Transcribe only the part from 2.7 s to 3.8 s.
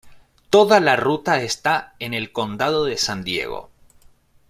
de San Diego.